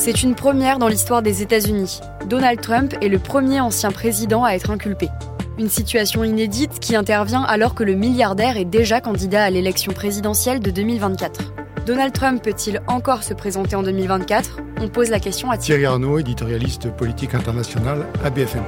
[0.00, 2.00] C'est une première dans l'histoire des États-Unis.
[2.26, 5.10] Donald Trump est le premier ancien président à être inculpé.
[5.58, 10.60] Une situation inédite qui intervient alors que le milliardaire est déjà candidat à l'élection présidentielle
[10.60, 11.52] de 2024.
[11.84, 16.18] Donald Trump peut-il encore se présenter en 2024 On pose la question à Thierry Arnaud,
[16.18, 18.64] éditorialiste politique international à BFM.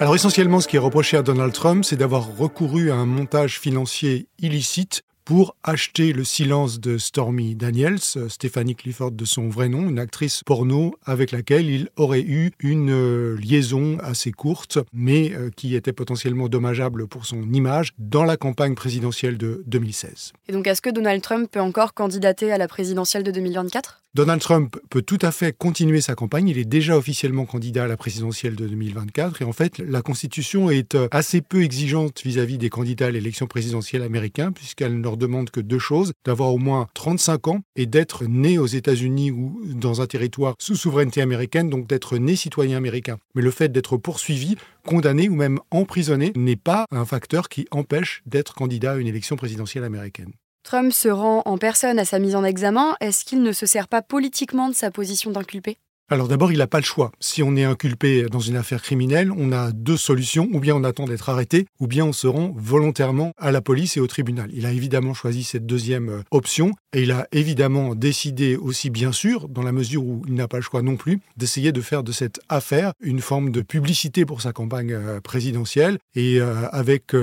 [0.00, 3.58] Alors essentiellement, ce qui est reproché à Donald Trump, c'est d'avoir recouru à un montage
[3.58, 9.88] financier illicite pour acheter le silence de Stormy Daniels, Stephanie Clifford de son vrai nom,
[9.88, 15.50] une actrice porno avec laquelle il aurait eu une euh, liaison assez courte, mais euh,
[15.54, 20.32] qui était potentiellement dommageable pour son image dans la campagne présidentielle de 2016.
[20.48, 24.40] Et donc est-ce que Donald Trump peut encore candidater à la présidentielle de 2024 Donald
[24.40, 26.48] Trump peut tout à fait continuer sa campagne.
[26.48, 29.40] Il est déjà officiellement candidat à la présidentielle de 2024.
[29.40, 33.46] Et en fait, la Constitution est euh, assez peu exigeante vis-à-vis des candidats à l'élection
[33.46, 37.86] présidentielle américaine, puisqu'elle ne leur demande que deux choses, d'avoir au moins 35 ans et
[37.86, 42.78] d'être né aux États-Unis ou dans un territoire sous souveraineté américaine, donc d'être né citoyen
[42.78, 43.18] américain.
[43.36, 48.22] Mais le fait d'être poursuivi, condamné ou même emprisonné n'est pas un facteur qui empêche
[48.26, 50.32] d'être candidat à une élection présidentielle américaine.
[50.62, 52.96] Trump se rend en personne à sa mise en examen.
[53.00, 55.78] Est-ce qu'il ne se sert pas politiquement de sa position d'inculpé?
[56.12, 57.12] Alors d'abord, il n'a pas le choix.
[57.20, 60.48] Si on est inculpé dans une affaire criminelle, on a deux solutions.
[60.52, 63.96] Ou bien on attend d'être arrêté, ou bien on se rend volontairement à la police
[63.96, 64.50] et au tribunal.
[64.52, 66.72] Il a évidemment choisi cette deuxième euh, option.
[66.92, 70.56] Et il a évidemment décidé aussi, bien sûr, dans la mesure où il n'a pas
[70.56, 74.42] le choix non plus, d'essayer de faire de cette affaire une forme de publicité pour
[74.42, 75.98] sa campagne euh, présidentielle.
[76.16, 77.14] Et euh, avec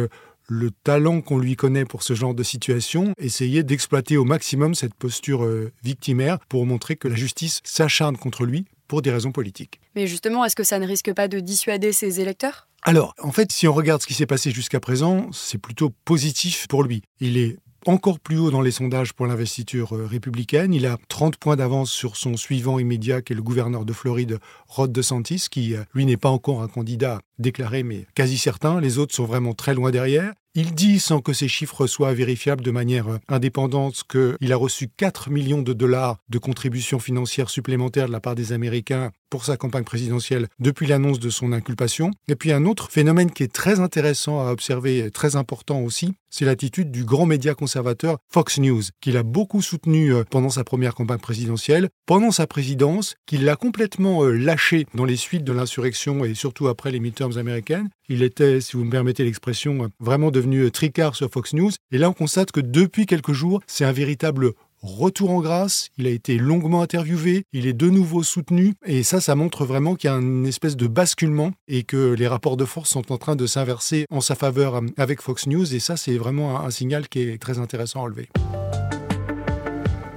[0.48, 4.94] le talent qu'on lui connaît pour ce genre de situation, essayer d'exploiter au maximum cette
[4.94, 9.82] posture euh, victimaire pour montrer que la justice s'acharne contre lui pour des raisons politiques.
[9.96, 12.68] Mais justement, est-ce que ça ne risque pas de dissuader ses électeurs?
[12.84, 16.68] Alors, en fait, si on regarde ce qui s'est passé jusqu'à présent, c'est plutôt positif
[16.68, 17.02] pour lui.
[17.20, 20.74] Il est encore plus haut dans les sondages pour l'investiture euh, républicaine.
[20.74, 24.40] Il a 30 points d'avance sur son suivant immédiat, qui est le gouverneur de Floride,
[24.68, 28.82] Rod DeSantis, qui, euh, lui, n'est pas encore un candidat déclaré, mais quasi certain.
[28.82, 30.34] Les autres sont vraiment très loin derrière.
[30.60, 34.90] Il dit, sans que ces chiffres soient vérifiables de manière euh, indépendante, qu'il a reçu
[34.98, 39.56] 4 millions de dollars de contributions financières supplémentaires de la part des Américains pour sa
[39.56, 42.10] campagne présidentielle depuis l'annonce de son inculpation.
[42.28, 46.46] Et puis un autre phénomène qui est très intéressant à observer, très important aussi, c'est
[46.46, 50.94] l'attitude du grand média conservateur Fox News, qu'il a beaucoup soutenu euh, pendant sa première
[50.94, 56.24] campagne présidentielle, pendant sa présidence, qu'il l'a complètement euh, lâché dans les suites de l'insurrection
[56.26, 57.90] et surtout après les midterms américaines.
[58.08, 61.72] Il était, si vous me permettez l'expression, euh, vraiment devenu tricard sur Fox News.
[61.92, 66.08] Et là, on constate que depuis quelques jours, c'est un véritable retour en grâce, il
[66.08, 70.10] a été longuement interviewé, il est de nouveau soutenu, et ça, ça montre vraiment qu'il
[70.10, 73.36] y a une espèce de basculement et que les rapports de force sont en train
[73.36, 77.08] de s'inverser en sa faveur euh, avec Fox News, et ça, c'est vraiment un, signal
[77.08, 78.30] qui est très intéressant à relever.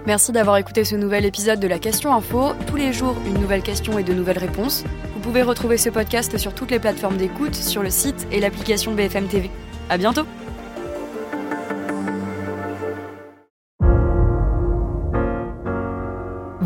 [0.07, 2.53] Merci d'avoir écouté ce nouvel épisode de la Question Info.
[2.67, 4.85] Tous les jours, une nouvelle question et de nouvelles réponses.
[5.15, 8.95] Vous pouvez retrouver ce podcast sur toutes les plateformes d'écoute, sur le site et l'application
[8.95, 9.51] BFM TV.
[9.89, 10.25] À bientôt!